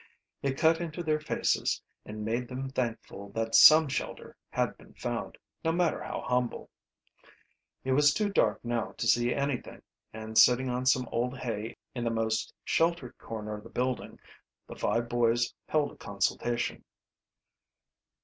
[0.41, 5.37] It cut into their faces and made them thankful that some shelter had been found,
[5.63, 6.71] no matter how humble.
[7.83, 12.03] It was too dark now to see anything, and sitting on some old hay in
[12.03, 14.17] the most sheltered corner of the building
[14.65, 16.83] the five boys held a consultation.